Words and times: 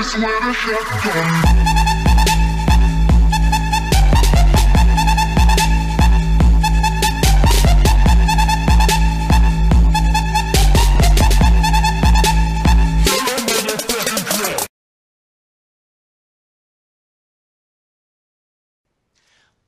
place 0.00 0.16
where 0.18 0.40
the 0.40 0.54
shotgun. 0.54 1.60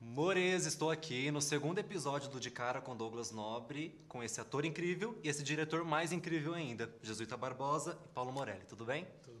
Mores, 0.00 0.66
estou 0.66 0.90
aqui 0.90 1.30
no 1.30 1.40
segundo 1.40 1.78
episódio 1.78 2.30
do 2.30 2.38
De 2.38 2.50
Cara 2.50 2.80
com 2.80 2.96
Douglas 2.96 3.32
Nobre, 3.32 4.00
com 4.06 4.22
esse 4.22 4.40
ator 4.40 4.64
incrível 4.64 5.18
e 5.24 5.28
esse 5.28 5.42
diretor 5.42 5.84
mais 5.84 6.12
incrível 6.12 6.54
ainda, 6.54 6.94
Jesuíta 7.02 7.36
Barbosa 7.36 7.98
e 8.04 8.08
Paulo 8.08 8.30
Morelli. 8.30 8.64
Tudo 8.68 8.84
bem? 8.84 9.08
Tudo? 9.24 9.39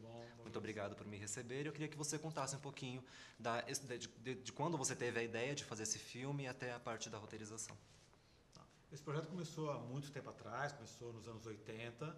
Muito 0.50 0.58
obrigado 0.58 0.96
por 0.96 1.06
me 1.06 1.16
receber. 1.16 1.64
Eu 1.64 1.70
queria 1.70 1.86
que 1.86 1.96
você 1.96 2.18
contasse 2.18 2.56
um 2.56 2.58
pouquinho 2.58 3.04
da, 3.38 3.60
de, 3.60 4.08
de- 4.08 4.34
de 4.34 4.52
quando 4.52 4.76
você 4.76 4.96
teve 4.96 5.20
a 5.20 5.22
ideia 5.22 5.54
de 5.54 5.64
fazer 5.64 5.84
esse 5.84 5.96
filme 5.96 6.48
até 6.48 6.72
a 6.72 6.80
parte 6.80 7.08
da 7.08 7.18
roteirização. 7.18 7.78
Esse 8.92 9.00
projeto 9.00 9.28
começou 9.28 9.70
há 9.70 9.78
muito 9.78 10.10
tempo 10.10 10.28
atrás, 10.28 10.72
começou 10.72 11.12
nos 11.12 11.28
anos 11.28 11.46
80, 11.46 12.16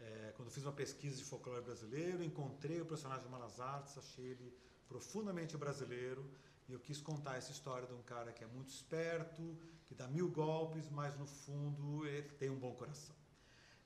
é, 0.00 0.32
quando 0.36 0.50
fiz 0.50 0.64
uma 0.64 0.72
pesquisa 0.72 1.18
de 1.18 1.22
folclore 1.22 1.62
brasileiro, 1.62 2.24
encontrei 2.24 2.80
o 2.80 2.84
personagem 2.84 3.28
Malas 3.28 3.60
Artes, 3.60 3.96
achei 3.96 4.24
ele 4.24 4.52
profundamente 4.88 5.56
brasileiro 5.56 6.28
e 6.68 6.72
eu 6.72 6.80
quis 6.80 7.00
contar 7.00 7.36
essa 7.36 7.52
história 7.52 7.86
de 7.86 7.94
um 7.94 8.02
cara 8.02 8.32
que 8.32 8.42
é 8.42 8.46
muito 8.48 8.70
esperto, 8.70 9.56
que 9.86 9.94
dá 9.94 10.08
mil 10.08 10.28
golpes, 10.28 10.90
mas 10.90 11.16
no 11.16 11.26
fundo 11.28 12.04
ele 12.04 12.28
tem 12.40 12.50
um 12.50 12.58
bom 12.58 12.74
coração. 12.74 13.14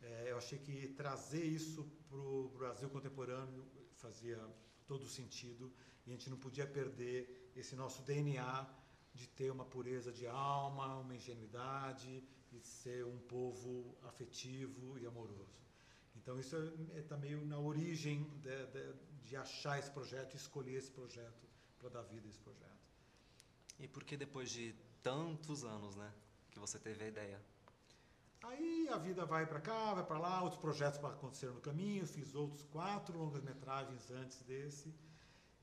É, 0.00 0.28
eu 0.30 0.38
achei 0.38 0.58
que 0.58 0.88
trazer 0.96 1.44
isso 1.44 1.86
para 2.08 2.16
o 2.18 2.48
Brasil 2.56 2.88
contemporâneo 2.88 3.62
fazia 4.04 4.38
todo 4.86 5.06
sentido 5.18 5.72
e 6.04 6.10
a 6.10 6.12
gente 6.14 6.28
não 6.28 6.38
podia 6.46 6.66
perder 6.66 7.50
esse 7.54 7.74
nosso 7.82 8.02
DNA 8.02 8.68
de 9.14 9.26
ter 9.28 9.50
uma 9.50 9.64
pureza 9.64 10.10
de 10.10 10.26
alma, 10.26 10.98
uma 10.98 11.14
ingenuidade 11.14 12.12
e 12.52 12.60
ser 12.60 13.04
um 13.06 13.18
povo 13.18 13.96
afetivo 14.10 14.98
e 14.98 15.06
amoroso. 15.06 15.60
Então 16.16 16.38
isso 16.38 16.56
está 16.94 17.16
meio 17.16 17.44
na 17.52 17.58
origem 17.58 18.16
de, 18.40 18.66
de, 18.74 18.84
de 19.24 19.36
achar 19.36 19.78
esse 19.78 19.90
projeto 19.90 20.34
escolher 20.34 20.76
esse 20.76 20.90
projeto 20.90 21.44
para 21.78 21.88
dar 21.88 22.02
vida 22.02 22.26
a 22.26 22.30
esse 22.30 22.38
projeto. 22.40 22.82
E 23.78 23.88
por 23.88 24.04
que 24.04 24.16
depois 24.16 24.50
de 24.50 24.74
tantos 25.02 25.64
anos, 25.64 25.96
né, 25.96 26.12
que 26.50 26.58
você 26.58 26.78
teve 26.78 27.04
a 27.04 27.08
ideia? 27.08 27.40
Aí 28.42 28.88
a 28.88 28.98
vida 28.98 29.24
vai 29.24 29.46
para 29.46 29.60
cá, 29.60 29.94
vai 29.94 30.04
para 30.04 30.18
lá, 30.18 30.42
outros 30.42 30.60
projetos 30.60 31.02
aconteceram 31.04 31.54
no 31.54 31.60
caminho, 31.60 32.06
fiz 32.06 32.34
outros 32.34 32.64
quatro 32.64 33.16
longas-metragens 33.16 34.10
antes 34.10 34.42
desse. 34.42 34.92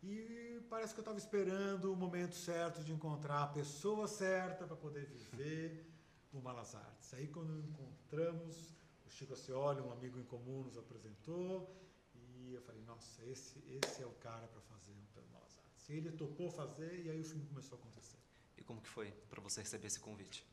E 0.02 0.61
parece 0.69 0.94
que 0.94 1.00
eu 1.00 1.02
estava 1.02 1.17
esperando 1.17 1.91
o 1.91 1.95
momento 1.95 2.35
certo 2.35 2.81
de 2.81 2.94
encontrar 2.94 3.44
a 3.44 3.47
pessoa 3.47 4.07
certa 4.07 4.66
para 4.66 4.77
poder 4.77 5.05
viver 5.07 5.91
o 6.31 6.39
Malas 6.39 6.73
Artes. 6.73 7.13
Aí 7.13 7.27
quando 7.27 7.59
encontramos, 7.59 8.73
o 9.05 9.09
Chico 9.09 9.33
Ascioli, 9.33 9.81
um 9.81 9.91
amigo 9.91 10.17
em 10.17 10.23
comum, 10.23 10.63
nos 10.63 10.77
apresentou 10.77 11.75
e 12.16 12.53
eu 12.53 12.61
falei, 12.61 12.81
nossa, 12.83 13.25
esse, 13.25 13.59
esse 13.67 14.02
é 14.02 14.05
o 14.05 14.13
cara 14.13 14.47
para 14.47 14.61
fazer 14.61 14.91
o 14.91 15.33
Malas 15.33 15.59
Artes. 15.59 15.89
E 15.89 15.94
ele 15.94 16.11
topou 16.13 16.50
fazer 16.50 17.03
e 17.03 17.09
aí 17.09 17.19
o 17.19 17.25
filme 17.25 17.45
começou 17.45 17.77
a 17.77 17.81
acontecer. 17.81 18.19
E 18.57 18.63
como 18.63 18.81
que 18.81 18.88
foi 18.88 19.11
para 19.30 19.41
você 19.41 19.59
receber 19.59 19.88
esse 19.88 20.00
convite? 20.00 20.47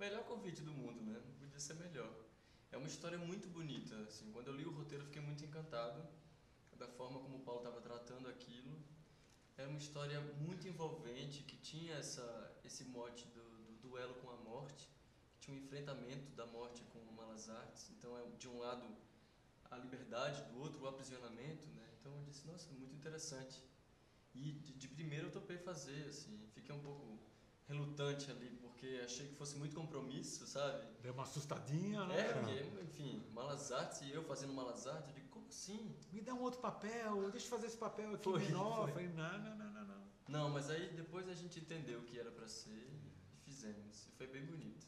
Melhor 0.00 0.24
convite 0.24 0.62
do 0.62 0.72
mundo, 0.72 0.98
né? 1.02 1.20
Não 1.22 1.34
podia 1.34 1.60
ser 1.60 1.74
melhor. 1.74 2.10
É 2.72 2.76
uma 2.78 2.86
história 2.86 3.18
muito 3.18 3.46
bonita, 3.48 3.94
assim. 4.08 4.32
Quando 4.32 4.46
eu 4.46 4.56
li 4.56 4.64
o 4.64 4.70
roteiro, 4.70 5.04
fiquei 5.04 5.20
muito 5.20 5.44
encantado 5.44 6.02
da 6.78 6.88
forma 6.88 7.20
como 7.20 7.36
o 7.36 7.40
Paulo 7.40 7.60
estava 7.60 7.82
tratando 7.82 8.26
aquilo. 8.26 8.74
Era 9.58 9.68
uma 9.68 9.76
história 9.76 10.18
muito 10.40 10.66
envolvente, 10.66 11.42
que 11.42 11.54
tinha 11.58 11.96
essa, 11.96 12.26
esse 12.64 12.82
mote 12.86 13.26
do, 13.26 13.42
do 13.66 13.88
duelo 13.88 14.14
com 14.22 14.30
a 14.30 14.36
morte, 14.36 14.88
que 15.34 15.40
tinha 15.40 15.54
um 15.54 15.60
enfrentamento 15.60 16.30
da 16.34 16.46
morte 16.46 16.82
com 16.84 16.98
o 16.98 17.12
Malas 17.12 17.50
Artes. 17.50 17.90
Então, 17.90 18.16
é 18.16 18.24
de 18.38 18.48
um 18.48 18.58
lado 18.58 18.86
a 19.70 19.76
liberdade, 19.76 20.42
do 20.50 20.60
outro 20.62 20.80
o 20.80 20.88
aprisionamento, 20.88 21.68
né? 21.74 21.86
Então, 22.00 22.10
eu 22.16 22.24
disse, 22.24 22.46
nossa, 22.46 22.70
muito 22.72 22.94
interessante. 22.94 23.62
E 24.34 24.52
de, 24.52 24.72
de 24.72 24.88
primeiro 24.88 25.26
eu 25.26 25.30
topei 25.30 25.58
fazer, 25.58 26.06
assim. 26.06 26.48
Fiquei 26.54 26.74
um 26.74 26.80
pouco 26.80 27.18
relutante 27.68 28.30
ali, 28.30 28.48
porque 28.80 28.98
achei 29.04 29.26
que 29.26 29.34
fosse 29.34 29.56
muito 29.58 29.76
compromisso, 29.76 30.46
sabe? 30.46 30.82
Deu 31.02 31.12
uma 31.12 31.24
assustadinha, 31.24 32.06
né? 32.06 32.18
É, 32.18 32.32
porque, 32.32 32.82
enfim, 32.82 33.22
Malas 33.34 33.70
Artes 33.70 34.00
e 34.00 34.10
eu 34.10 34.24
fazendo 34.24 34.54
Malas 34.54 34.86
Artes, 34.86 35.10
eu 35.10 35.14
digo, 35.16 35.28
como 35.28 35.46
assim? 35.48 35.94
Me 36.10 36.22
dá 36.22 36.32
um 36.32 36.40
outro 36.40 36.60
papel, 36.60 37.30
deixa 37.30 37.46
eu 37.46 37.50
fazer 37.50 37.66
esse 37.66 37.76
papel 37.76 38.14
aqui 38.14 38.24
Foi, 38.24 38.40
menor. 38.40 38.84
foi. 38.84 38.92
Falei, 38.92 39.08
não, 39.08 39.38
não, 39.38 39.56
não, 39.58 39.72
não, 39.72 39.84
não. 39.84 40.00
Não, 40.28 40.48
mas 40.48 40.70
aí 40.70 40.88
depois 40.94 41.28
a 41.28 41.34
gente 41.34 41.60
entendeu 41.60 41.98
o 42.00 42.04
que 42.04 42.18
era 42.18 42.30
pra 42.30 42.48
ser 42.48 42.70
e 42.70 43.12
fizemos. 43.44 44.06
E 44.08 44.12
foi 44.12 44.26
bem 44.26 44.46
bonito. 44.46 44.86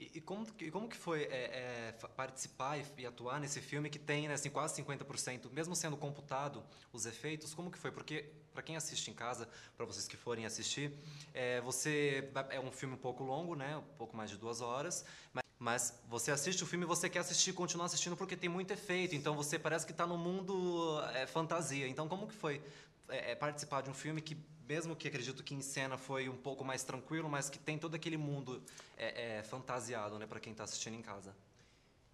E, 0.00 0.10
e 0.14 0.20
como, 0.20 0.46
que- 0.46 0.70
como 0.70 0.88
que 0.88 0.96
foi 0.96 1.24
é, 1.24 1.90
é, 1.90 1.92
participar 2.16 2.78
e, 2.78 2.84
e 2.98 3.06
atuar 3.06 3.38
nesse 3.38 3.60
filme 3.60 3.90
que 3.90 3.98
tem 3.98 4.26
né, 4.28 4.34
assim, 4.34 4.48
quase 4.48 4.74
50%, 4.74 5.50
mesmo 5.52 5.76
sendo 5.76 5.96
computado 5.96 6.64
os 6.90 7.04
efeitos, 7.04 7.52
como 7.52 7.70
que 7.70 7.76
foi? 7.78 7.92
Porque, 7.92 8.24
para 8.54 8.62
quem 8.62 8.76
assiste 8.76 9.10
em 9.10 9.14
casa, 9.14 9.46
para 9.76 9.84
vocês 9.84 10.08
que 10.08 10.16
forem 10.16 10.46
assistir, 10.46 10.90
é, 11.34 11.60
você 11.60 12.30
é 12.48 12.58
um 12.58 12.72
filme 12.72 12.94
um 12.94 12.98
pouco 12.98 13.22
longo, 13.22 13.54
né, 13.54 13.76
um 13.76 13.96
pouco 13.98 14.16
mais 14.16 14.30
de 14.30 14.38
duas 14.38 14.62
horas, 14.62 15.04
mas, 15.34 15.44
mas 15.58 16.00
você 16.08 16.30
assiste 16.30 16.64
o 16.64 16.66
filme 16.66 16.86
e 16.86 16.88
você 16.88 17.10
quer 17.10 17.18
assistir, 17.18 17.52
continuar 17.52 17.84
assistindo 17.86 18.16
porque 18.16 18.36
tem 18.36 18.48
muito 18.48 18.70
efeito, 18.72 19.14
então 19.14 19.34
você 19.36 19.58
parece 19.58 19.84
que 19.84 19.92
está 19.92 20.06
no 20.06 20.16
mundo 20.16 20.98
é, 21.14 21.26
fantasia. 21.26 21.86
Então, 21.86 22.08
como 22.08 22.26
que 22.26 22.34
foi 22.34 22.62
é, 23.10 23.32
é, 23.32 23.34
participar 23.34 23.82
de 23.82 23.90
um 23.90 23.94
filme 23.94 24.20
que, 24.20 24.36
mesmo 24.68 24.96
que 24.96 25.08
acredito 25.08 25.42
que 25.42 25.54
em 25.54 25.60
cena 25.60 25.96
foi 25.98 26.28
um 26.28 26.36
pouco 26.36 26.64
mais 26.64 26.82
tranquilo, 26.82 27.28
mas 27.28 27.50
que 27.50 27.58
tem 27.58 27.78
todo 27.78 27.94
aquele 27.94 28.16
mundo 28.16 28.62
é, 28.96 29.38
é, 29.38 29.42
fantasiado, 29.42 30.18
né, 30.18 30.26
para 30.26 30.40
quem 30.40 30.52
está 30.52 30.64
assistindo 30.64 30.94
em 30.94 31.02
casa. 31.02 31.34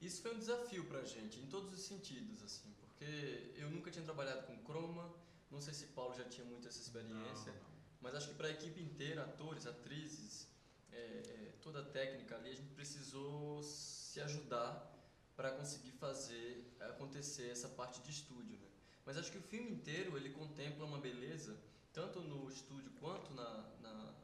Isso 0.00 0.22
foi 0.22 0.34
um 0.34 0.38
desafio 0.38 0.84
pra 0.84 1.02
gente, 1.04 1.38
em 1.40 1.46
todos 1.46 1.72
os 1.72 1.80
sentidos, 1.80 2.42
assim, 2.42 2.70
porque 2.80 3.52
eu 3.56 3.70
nunca 3.70 3.90
tinha 3.90 4.04
trabalhado 4.04 4.46
com 4.46 4.56
croma, 4.58 5.14
não 5.50 5.60
sei 5.60 5.72
se 5.72 5.86
Paulo 5.86 6.14
já 6.14 6.24
tinha 6.24 6.46
muito 6.46 6.68
essa 6.68 6.80
experiência, 6.80 7.52
Não, 7.52 7.60
não. 7.60 7.70
mas 8.00 8.14
acho 8.14 8.28
que 8.28 8.34
para 8.34 8.48
a 8.48 8.50
equipe 8.50 8.80
inteira, 8.80 9.22
atores, 9.24 9.66
atrizes, 9.66 10.46
é, 10.92 10.96
é, 10.96 11.52
toda 11.62 11.80
a 11.80 11.84
técnica 11.84 12.36
ali, 12.36 12.50
a 12.50 12.54
gente 12.54 12.72
precisou 12.74 13.62
se 13.62 14.20
ajudar 14.20 14.92
para 15.34 15.50
conseguir 15.52 15.92
fazer 15.92 16.74
acontecer 16.80 17.50
essa 17.50 17.68
parte 17.68 18.00
de 18.00 18.10
estúdio, 18.10 18.58
né? 18.58 18.66
Mas 19.06 19.16
acho 19.16 19.30
que 19.30 19.38
o 19.38 19.42
filme 19.42 19.70
inteiro 19.70 20.16
ele 20.16 20.30
contempla 20.30 20.84
uma 20.84 20.98
beleza, 20.98 21.56
tanto 21.92 22.20
no 22.20 22.50
estúdio 22.50 22.90
quanto 23.00 23.32
na, 23.32 23.64
na, 23.80 24.14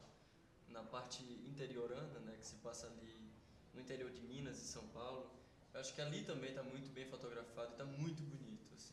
na 0.71 0.83
parte 0.83 1.23
interiorana, 1.47 2.19
né, 2.21 2.37
que 2.41 2.47
se 2.47 2.57
passa 2.57 2.89
ali 2.89 3.31
no 3.73 3.81
interior 3.81 4.11
de 4.11 4.21
Minas 4.23 4.59
e 4.59 4.67
São 4.67 4.87
Paulo. 4.89 5.31
Eu 5.73 5.81
acho 5.81 5.95
que 5.95 6.01
ali 6.03 6.25
também 6.25 6.51
está 6.51 6.63
muito 6.65 6.91
bem 6.91 7.07
fotografado 7.07 7.69
e 7.71 7.73
está 7.73 7.85
muito 7.85 8.23
bonito, 8.25 8.75
assim. 8.75 8.93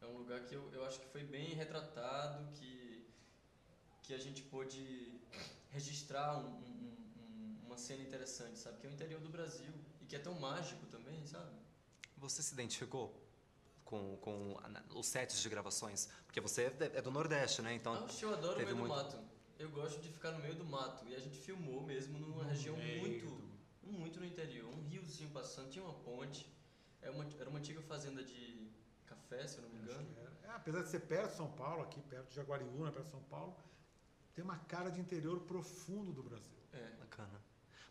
É 0.00 0.06
um 0.06 0.16
lugar 0.16 0.40
que 0.46 0.54
eu, 0.54 0.68
eu 0.72 0.84
acho 0.86 0.98
que 0.98 1.06
foi 1.08 1.22
bem 1.22 1.54
retratado, 1.54 2.50
que, 2.58 3.06
que 4.02 4.14
a 4.14 4.18
gente 4.18 4.42
pôde 4.44 5.20
registrar 5.70 6.38
um- 6.38 6.48
um- 6.48 6.96
um- 7.20 7.58
uma 7.66 7.76
cena 7.78 8.02
interessante, 8.02 8.58
sabe? 8.58 8.80
Que 8.80 8.86
é 8.86 8.90
o 8.90 8.92
interior 8.94 9.20
do 9.20 9.28
Brasil 9.28 9.72
e 10.00 10.06
que 10.06 10.16
é 10.16 10.18
tão 10.18 10.34
mágico 10.40 10.86
também, 10.86 11.24
sabe? 11.26 11.52
Você 12.16 12.42
se 12.42 12.52
identificou 12.54 13.14
com, 13.92 14.16
com 14.16 14.98
os 14.98 15.06
sets 15.06 15.40
de 15.42 15.48
gravações? 15.50 16.08
Porque 16.24 16.40
você 16.40 16.62
é 16.80 16.98
é 16.98 17.02
do 17.02 17.10
Nordeste, 17.10 17.60
né? 17.60 17.74
Então, 17.74 17.92
Ah, 17.94 18.08
eu 18.22 18.32
adoro 18.32 18.54
o 18.54 18.56
teve 18.56 18.72
meio 18.72 18.76
do 18.76 18.88
muito- 18.88 18.94
mato. 19.16 19.18
Eu 19.58 19.70
gosto 19.70 20.00
de 20.00 20.08
ficar 20.08 20.30
no 20.32 20.38
meio 20.40 20.54
do 20.54 20.64
mato. 20.64 21.06
E 21.06 21.14
a 21.14 21.20
gente 21.20 21.36
filmou 21.38 21.82
mesmo 21.82 22.18
numa 22.18 22.42
No 22.42 22.48
região 22.48 22.74
muito, 22.76 23.26
do- 23.26 23.52
muito 23.92 24.18
no 24.18 24.24
interior. 24.26 24.68
Um 24.74 24.82
riozinho 24.88 25.30
passando, 25.30 25.68
tinha 25.70 25.84
uma 25.84 25.94
ponte. 25.94 26.50
É 27.02 27.10
uma, 27.10 27.24
era 27.38 27.48
uma 27.50 27.58
antiga 27.58 27.82
fazenda 27.82 28.24
de 28.24 28.70
café, 29.04 29.46
se 29.46 29.58
eu 29.58 29.62
não 29.64 29.70
me 29.70 29.78
engano. 29.80 30.08
era. 30.16 30.32
É, 30.52 30.56
apesar 30.56 30.82
de 30.82 30.88
ser 30.88 31.00
perto 31.00 31.30
de 31.32 31.36
São 31.36 31.50
Paulo, 31.52 31.82
aqui 31.82 32.00
perto 32.02 32.28
de 32.30 32.36
Jaguariúna, 32.36 32.90
perto 32.90 33.04
de 33.06 33.10
São 33.10 33.22
Paulo, 33.24 33.54
tem 34.34 34.42
uma 34.44 34.56
cara 34.60 34.90
de 34.90 35.00
interior 35.00 35.40
profundo 35.40 36.12
do 36.12 36.22
Brasil. 36.22 36.58
É. 36.72 36.90
Bacana. 36.98 37.40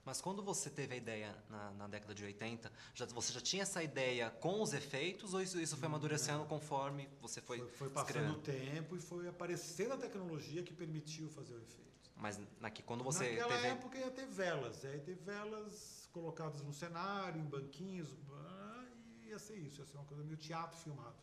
Mas 0.04 0.20
quando 0.20 0.42
você 0.42 0.70
teve 0.70 0.96
a 0.96 0.98
ideia 0.98 1.36
na, 1.50 1.72
na 1.72 1.88
década 1.88 2.14
de 2.16 2.24
80, 2.24 2.72
já, 2.96 3.06
você 3.06 3.32
já 3.32 3.40
tinha 3.42 3.62
essa 3.62 3.84
ideia 3.84 4.32
com 4.32 4.62
os 4.62 4.74
efeitos 4.74 5.34
ou 5.34 5.42
isso, 5.42 5.60
isso 5.60 5.78
foi 5.78 5.86
amadurecendo 5.88 6.44
conforme 6.46 7.08
você 7.22 7.40
foi, 7.40 7.60
Foi, 7.60 7.70
foi 7.70 7.90
passando 7.92 8.34
o 8.34 8.40
tempo 8.42 8.96
e 8.96 9.00
foi 9.00 9.28
aparecendo 9.28 9.94
a 9.94 9.98
tecnologia 9.98 10.64
que 10.64 10.74
permitiu 10.74 11.30
fazer 11.30 11.54
o 11.54 11.62
efeito. 11.62 11.92
Mas 12.16 12.40
naqui, 12.60 12.82
quando 12.84 13.04
você 13.04 13.32
Naquela 13.32 13.56
teve... 13.56 13.68
época 13.68 13.98
ia 13.98 14.12
ter 14.12 14.28
velas, 14.28 14.84
ia 14.84 15.00
ter 15.00 15.16
velas 15.16 16.10
colocadas 16.12 16.62
no 16.64 16.74
cenário, 16.74 17.40
em 17.40 17.46
banquinhos, 17.46 18.10
ah, 18.32 18.86
e 19.24 19.30
ia 19.30 19.40
ser 19.40 19.56
isso, 19.58 19.82
ia 19.82 19.86
ser 19.86 19.98
uma 19.98 20.06
coisa 20.06 20.24
meio 20.24 20.38
teatro 20.38 20.78
filmado. 20.80 21.16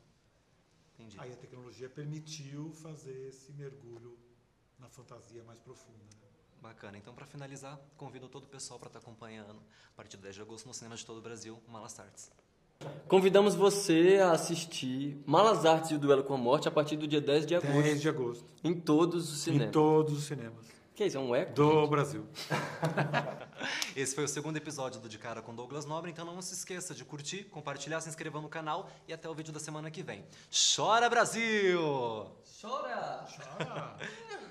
Entendi. 0.95 1.19
Aí 1.21 1.33
a 1.33 1.37
tecnologia 1.37 1.89
permitiu 1.89 2.73
fazer 2.73 3.29
esse 3.29 3.53
mergulho 3.53 4.19
na 4.79 4.89
fantasia 4.89 5.43
mais 5.45 5.61
profunda. 5.61 5.99
né? 6.05 6.28
Bacana. 6.61 6.99
Então, 6.99 7.15
para 7.15 7.27
finalizar, 7.27 7.79
convido 7.97 8.29
todo 8.29 8.45
o 8.45 8.49
pessoal 8.49 8.79
para 8.79 8.89
estar 8.89 8.99
acompanhando 8.99 9.61
a 9.93 9.97
partir 9.97 10.17
do 10.17 10.23
10 10.23 10.35
de 10.35 10.43
agosto 10.43 10.67
no 10.67 10.75
cinema 10.75 10.97
de 10.97 11.05
todo 11.07 11.19
o 11.19 11.23
Brasil, 11.23 11.59
Malas 11.69 11.99
Artes. 12.01 12.31
Convidamos 13.09 13.55
você 13.55 14.19
a 14.23 14.33
assistir 14.33 15.21
Malas 15.27 15.65
Artes 15.67 15.91
e 15.91 15.95
o 15.95 15.99
Duelo 15.99 16.23
com 16.25 16.35
a 16.35 16.39
Morte 16.39 16.69
a 16.69 16.71
partir 16.71 16.97
do 16.97 17.09
dia 17.09 17.21
10 17.21 17.47
de 17.47 17.55
agosto 17.57 17.83
10 17.83 18.01
de 18.01 18.09
agosto. 18.09 18.45
em 18.63 18.75
todos 18.75 19.33
os 19.33 19.41
Em 19.49 19.53
cinemas. 19.53 19.73
todos 19.73 20.17
os 20.19 20.25
cinemas 20.25 20.65
Que 20.95 21.05
isso, 21.07 21.17
é 21.17 21.21
um 21.21 21.35
eco? 21.35 21.55
do 21.55 21.87
Brasil. 21.89 22.25
Esse 23.97 24.15
foi 24.15 24.25
o 24.25 24.29
segundo 24.29 24.57
episódio 24.57 25.01
do 25.01 25.09
De 25.09 25.19
Cara 25.19 25.43
com 25.43 25.53
Douglas 25.55 25.85
Nobre, 25.87 26.11
então 26.13 26.25
não 26.25 26.41
se 26.41 26.55
esqueça 26.55 26.95
de 26.95 27.05
curtir, 27.05 27.45
compartilhar, 27.45 28.01
se 28.01 28.09
inscrever 28.09 28.41
no 28.41 28.49
canal 28.49 28.89
e 29.09 29.13
até 29.13 29.29
o 29.29 29.35
vídeo 29.35 29.53
da 29.53 29.59
semana 29.61 29.91
que 29.91 30.03
vem. 30.03 30.25
Chora 30.77 31.09
Brasil! 31.11 31.81
Chora! 32.61 33.27